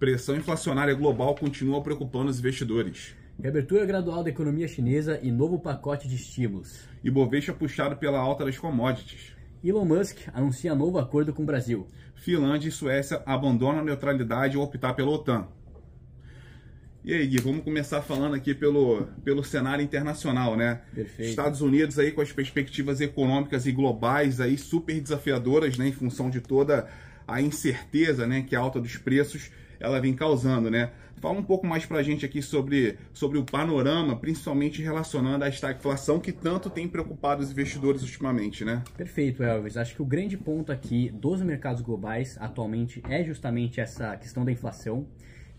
[0.00, 3.14] Pressão inflacionária global continua preocupando os investidores.
[3.38, 6.88] Reabertura gradual da economia chinesa e novo pacote de estímulos.
[7.04, 9.34] Ibovespa puxado pela alta das commodities.
[9.62, 11.86] Elon Musk anuncia novo acordo com o Brasil.
[12.14, 15.48] Finlândia e Suécia abandonam a neutralidade ao optar pela OTAN.
[17.04, 20.80] E aí, Gui, vamos começar falando aqui pelo, pelo cenário internacional, né?
[20.94, 21.28] Perfeito.
[21.28, 26.30] Estados Unidos aí com as perspectivas econômicas e globais aí super desafiadoras, né, em função
[26.30, 26.88] de toda
[27.28, 29.50] a incerteza, né, que a alta dos preços
[29.80, 30.90] ela vem causando, né?
[31.20, 35.70] Fala um pouco mais pra gente aqui sobre, sobre o panorama, principalmente relacionando a esta
[35.70, 38.82] inflação que tanto tem preocupado os investidores ultimamente, né?
[38.96, 39.76] Perfeito, Elvis.
[39.76, 44.52] Acho que o grande ponto aqui dos mercados globais atualmente é justamente essa questão da
[44.52, 45.06] inflação.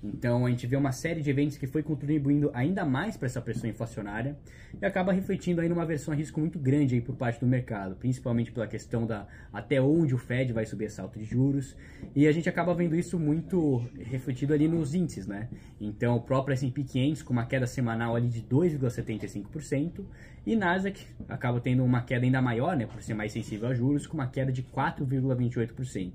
[0.04, 3.42] Então a gente vê uma série de eventos que foi contribuindo ainda mais para essa
[3.42, 4.36] pressão inflacionária
[4.82, 7.96] e acaba refletindo aí numa versão a risco muito grande aí por parte do mercado,
[7.96, 11.76] principalmente pela questão da até onde o Fed vai subir essa alta de juros
[12.16, 15.50] e a gente acaba vendo isso muito refletido ali nos índices, né?
[15.80, 20.04] Então o próprio S&P 500 com uma queda semanal ali de 2,75%
[20.46, 24.08] e Nasdaq acaba tendo uma queda ainda maior, né, por ser mais sensível a juros,
[24.08, 26.14] com uma queda de 4,28%.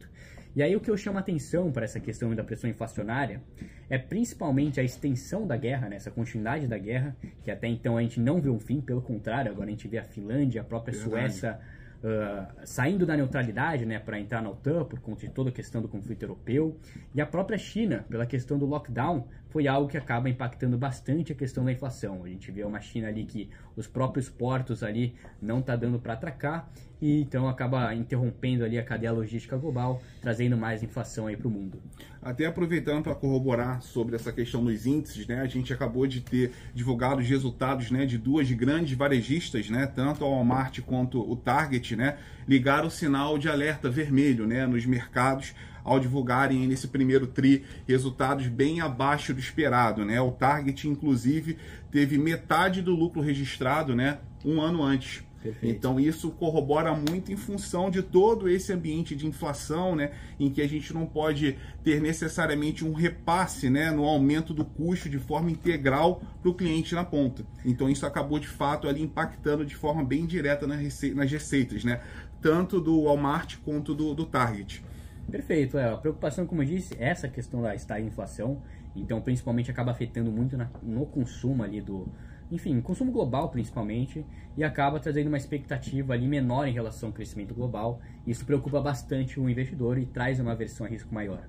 [0.56, 3.42] E aí o que eu chamo a atenção para essa questão da pressão inflacionária
[3.90, 8.00] é principalmente a extensão da guerra, né, essa continuidade da guerra, que até então a
[8.00, 10.94] gente não vê um fim, pelo contrário, agora a gente vê a Finlândia, a própria
[10.94, 11.34] Verdade.
[11.34, 11.60] Suécia
[12.02, 15.82] uh, saindo da neutralidade né, para entrar na OTAN por conta de toda a questão
[15.82, 16.80] do conflito europeu,
[17.14, 21.34] e a própria China, pela questão do lockdown, foi algo que acaba impactando bastante a
[21.34, 22.22] questão da inflação.
[22.22, 26.12] A gente vê uma China ali que os próprios portos ali não tá dando para
[26.12, 26.68] atracar
[27.00, 31.50] e então acaba interrompendo ali a cadeia logística global, trazendo mais inflação aí para o
[31.50, 31.80] mundo.
[32.20, 35.40] Até aproveitando para corroborar sobre essa questão dos índices, né?
[35.40, 40.22] A gente acabou de ter divulgado os resultados, né, de duas grandes varejistas, né, tanto
[40.22, 45.54] a Walmart quanto o Target, né, ligaram o sinal de alerta vermelho, né, nos mercados
[45.86, 50.20] ao divulgarem nesse primeiro tri resultados bem abaixo do esperado, né?
[50.20, 51.56] O Target inclusive
[51.92, 55.24] teve metade do lucro registrado, né, um ano antes.
[55.40, 55.76] Perfeito.
[55.76, 60.60] Então isso corrobora muito em função de todo esse ambiente de inflação, né, em que
[60.60, 65.48] a gente não pode ter necessariamente um repasse, né, no aumento do custo de forma
[65.48, 67.46] integral para o cliente na ponta.
[67.64, 71.84] Então isso acabou de fato ali impactando de forma bem direta nas rece- nas receitas,
[71.84, 72.00] né,
[72.42, 74.82] tanto do Walmart quanto do, do Target.
[75.30, 78.62] Perfeito, é, a preocupação, como eu disse, é essa questão da inflação,
[78.94, 82.08] então principalmente acaba afetando muito na- no consumo ali do,
[82.50, 84.24] enfim, consumo global principalmente,
[84.56, 88.00] e acaba trazendo uma expectativa ali menor em relação ao crescimento global.
[88.26, 91.48] Isso preocupa bastante o investidor e traz uma versão a risco maior.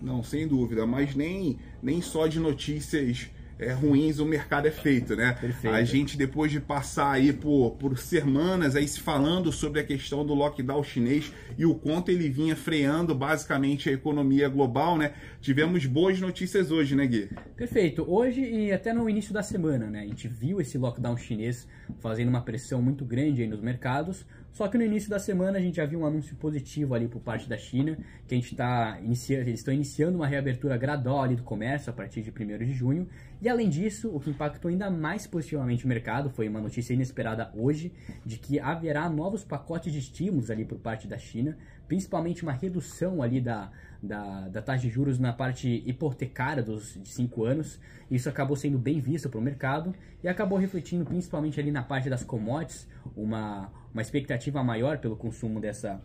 [0.00, 3.30] Não, sem dúvida, mas nem, nem só de notícias
[3.62, 5.36] é, ruins o mercado é feito, né?
[5.40, 5.74] Perfeito.
[5.74, 10.24] A gente, depois de passar aí por, por semanas aí se falando sobre a questão
[10.24, 15.12] do lockdown chinês e o quanto ele vinha freando basicamente a economia global, né?
[15.40, 17.30] Tivemos boas notícias hoje, né, Gui?
[17.56, 18.04] Perfeito.
[18.08, 20.00] Hoje e até no início da semana, né?
[20.00, 21.66] A gente viu esse lockdown chinês
[22.00, 24.26] fazendo uma pressão muito grande aí nos mercados.
[24.52, 27.20] Só que no início da semana a gente já viu um anúncio positivo ali por
[27.22, 27.96] parte da China,
[28.28, 31.92] que a gente está iniciando, eles estão iniciando uma reabertura gradual ali do comércio a
[31.92, 33.08] partir de 1 de junho.
[33.40, 37.50] E além disso, o que impactou ainda mais positivamente o mercado foi uma notícia inesperada
[37.54, 37.92] hoje
[38.26, 41.56] de que haverá novos pacotes de estímulos ali por parte da China,
[41.88, 47.08] principalmente uma redução ali da, da, da taxa de juros na parte hipotecária dos de
[47.08, 47.80] 5 anos.
[48.10, 52.10] Isso acabou sendo bem visto para o mercado e acabou refletindo principalmente ali na parte
[52.10, 52.86] das commodities,
[53.16, 56.00] uma, uma expectativa maior pelo consumo dessa,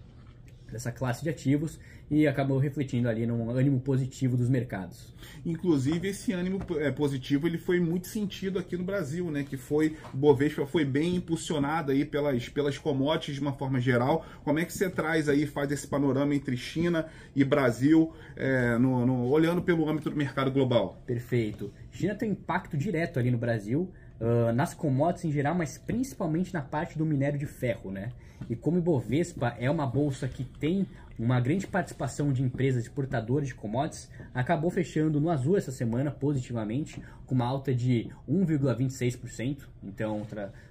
[0.72, 5.14] dessa classe de ativos e acabou refletindo ali num ânimo positivo dos mercados.
[5.46, 9.44] Inclusive, esse ânimo é, positivo ele foi muito sentido aqui no Brasil, né?
[9.44, 14.26] Que foi, o Bovespa foi bem impulsionado aí pelas, pelas commodities de uma forma geral.
[14.44, 19.06] Como é que você traz aí, faz esse panorama entre China e Brasil, é, no,
[19.06, 21.02] no- olhando pelo âmbito do mercado global?
[21.06, 21.74] Perfeito.
[21.92, 26.62] China tem impacto direto ali no Brasil, ah, nas commodities em geral, mas principalmente na
[26.62, 28.12] parte do minério de ferro, né?
[28.50, 33.56] E como Ibovespa é uma bolsa que tem uma grande participação de empresas exportadoras de
[33.56, 39.64] commodities, acabou fechando no azul essa semana positivamente, com uma alta de 1,26%.
[39.84, 40.22] Então,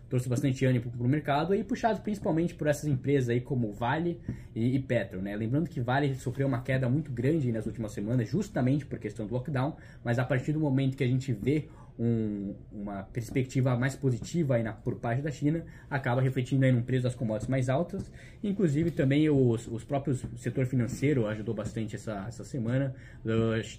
[0.08, 4.20] trouxe bastante ânimo para o mercado e puxado principalmente por essas empresas aí como Vale
[4.54, 5.34] e, e Petro, né?
[5.34, 9.34] Lembrando que Vale sofreu uma queda muito grande nas últimas semanas, justamente por questão do
[9.34, 14.56] lockdown, mas a partir do momento que a gente vê um- uma perspectiva mais positiva
[14.56, 18.10] aí na- por parte da China, acaba refletindo aí num preço das commodities mais altas.
[18.42, 22.94] Inclusive também os, os próprios setor financeiro ajudou bastante essa, essa semana.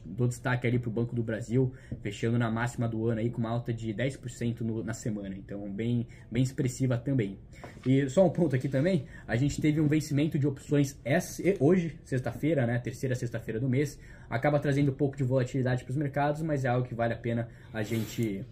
[0.06, 1.72] Dou destaque ali para o Banco do Brasil,
[2.02, 5.36] fechando na máxima do ano aí com uma alta de 10% no, na semana.
[5.36, 7.38] Então bem, bem expressiva também.
[7.86, 10.98] E só um ponto aqui também, a gente teve um vencimento de opções
[11.60, 15.98] hoje, sexta-feira, né, terceira sexta-feira do mês, acaba trazendo um pouco de volatilidade para os
[15.98, 18.46] mercados, mas é algo que vale a pena a gente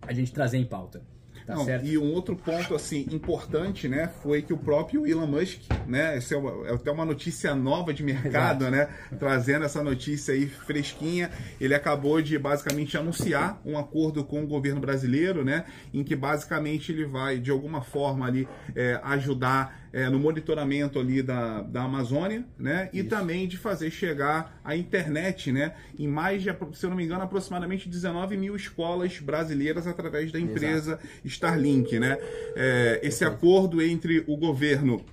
[0.00, 1.02] a gente trazer em pauta.
[1.46, 1.84] Tá Não, certo?
[1.84, 6.34] E um outro ponto assim importante, né, foi que o próprio Elon Musk, né, essa
[6.34, 8.88] é, uma, é até uma notícia nova de mercado, né,
[9.18, 11.30] trazendo essa notícia aí fresquinha,
[11.60, 16.92] ele acabou de basicamente anunciar um acordo com o governo brasileiro, né, em que basicamente
[16.92, 22.44] ele vai de alguma forma ali é, ajudar é, no monitoramento ali da, da Amazônia,
[22.58, 22.88] né?
[22.92, 23.08] E Isso.
[23.08, 25.74] também de fazer chegar a internet, né?
[25.98, 30.40] Em mais de, se eu não me engano, aproximadamente 19 mil escolas brasileiras através da
[30.40, 31.06] empresa Exato.
[31.24, 32.18] Starlink, né?
[32.56, 35.04] É, esse acordo entre o governo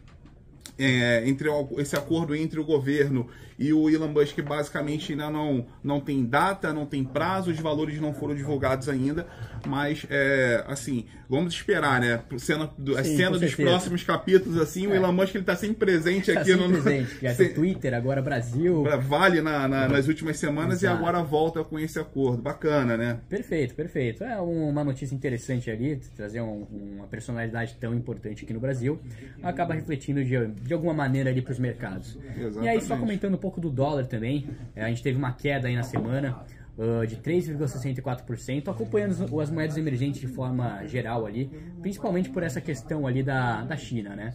[0.78, 3.28] é, entre esse acordo entre o governo
[3.60, 8.00] e o Elon Musk basicamente ainda não, não tem data, não tem prazo, os valores
[8.00, 9.28] não foram divulgados ainda,
[9.68, 12.22] mas é, assim, vamos esperar, né?
[12.38, 14.88] Cena, do, Sim, a cena dos próximos capítulos, assim, é.
[14.88, 16.82] o Elon Musk ele tá sempre presente tá aqui sempre no.
[16.82, 18.86] Presente, já se, Twitter, agora Brasil.
[19.02, 20.96] Vale na, na, nas últimas semanas Exato.
[20.96, 22.42] e agora volta com esse acordo.
[22.42, 23.20] Bacana, né?
[23.28, 24.24] Perfeito, perfeito.
[24.24, 28.98] É uma notícia interessante ali, trazer um, uma personalidade tão importante aqui no Brasil,
[29.44, 32.18] acaba refletindo de, de alguma maneira ali para os mercados.
[32.38, 32.66] Exatamente.
[32.66, 34.50] E aí, só comentando um pouco do dólar também.
[34.76, 36.44] É, a gente teve uma queda aí na semana
[36.78, 41.52] uh, de 3,64%, acompanhando as moedas emergentes de forma geral ali,
[41.82, 44.34] principalmente por essa questão ali da, da China, né?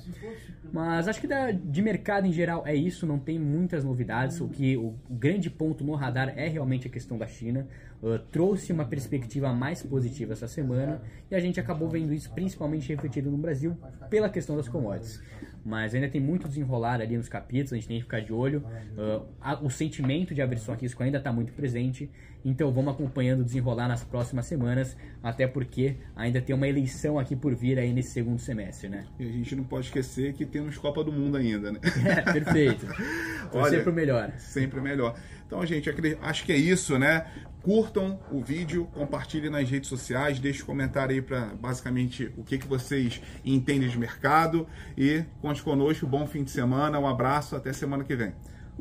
[0.73, 4.41] Mas acho que da, de mercado em geral é isso, não tem muitas novidades.
[4.41, 7.67] O que o grande ponto no radar é realmente a questão da China.
[8.05, 12.87] Uh, trouxe uma perspectiva mais positiva essa semana e a gente acabou vendo isso principalmente
[12.91, 13.75] refletido no Brasil
[14.11, 15.23] pela questão das commodities
[15.65, 18.63] mas ainda tem muito desenrolar ali nos capítulos, a gente tem que ficar de olho.
[18.97, 22.11] Uh, a, o sentimento de aversão a risco ainda está muito presente,
[22.45, 27.35] então vamos acompanhando o desenrolar nas próximas semanas, até porque ainda tem uma eleição aqui
[27.35, 29.07] por vir aí nesse segundo semestre, né?
[29.19, 31.81] E a gente não pode esquecer que temos Copa do Mundo ainda, né?
[32.05, 32.87] É, perfeito.
[33.53, 34.33] Olha, sempre o melhor.
[34.37, 35.15] Sempre o melhor.
[35.47, 35.89] Então, gente,
[36.21, 37.27] acho que é isso, né?
[37.65, 42.59] Curtam o vídeo, compartilhem nas redes sociais, deixem um comentário aí para basicamente o que,
[42.59, 44.67] que vocês entendem de mercado
[44.99, 46.07] e conte conosco.
[46.07, 48.35] Bom fim de semana, um abraço, até semana que vem.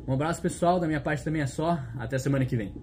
[0.05, 2.73] Um abraço pessoal, da minha parte também é só, até semana que vem.